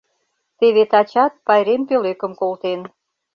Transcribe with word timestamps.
Теве 0.57 0.83
тачат 0.91 1.33
пайрем 1.47 1.81
пӧлекым 1.89 2.33
колтен. 2.41 2.81